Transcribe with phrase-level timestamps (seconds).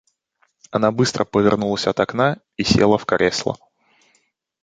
[0.71, 3.59] Она быстро повернулась от окна и села в кресла.